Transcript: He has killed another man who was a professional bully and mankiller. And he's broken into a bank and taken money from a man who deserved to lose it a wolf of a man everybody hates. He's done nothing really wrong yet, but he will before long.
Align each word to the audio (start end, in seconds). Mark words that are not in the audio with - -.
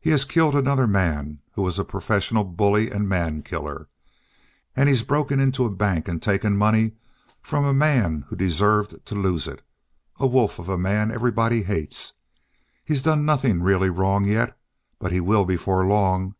He 0.00 0.08
has 0.12 0.24
killed 0.24 0.54
another 0.54 0.86
man 0.86 1.40
who 1.52 1.60
was 1.60 1.78
a 1.78 1.84
professional 1.84 2.42
bully 2.42 2.90
and 2.90 3.06
mankiller. 3.06 3.86
And 4.74 4.88
he's 4.88 5.02
broken 5.02 5.40
into 5.40 5.66
a 5.66 5.70
bank 5.70 6.08
and 6.08 6.22
taken 6.22 6.56
money 6.56 6.92
from 7.42 7.66
a 7.66 7.74
man 7.74 8.24
who 8.30 8.34
deserved 8.36 9.04
to 9.04 9.14
lose 9.14 9.46
it 9.46 9.60
a 10.18 10.26
wolf 10.26 10.58
of 10.58 10.70
a 10.70 10.78
man 10.78 11.10
everybody 11.10 11.64
hates. 11.64 12.14
He's 12.82 13.02
done 13.02 13.26
nothing 13.26 13.62
really 13.62 13.90
wrong 13.90 14.24
yet, 14.24 14.56
but 14.98 15.12
he 15.12 15.20
will 15.20 15.44
before 15.44 15.84
long. 15.84 16.34